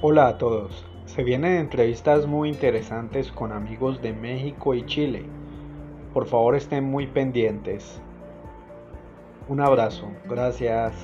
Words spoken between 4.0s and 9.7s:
de México y Chile. Por favor estén muy pendientes. Un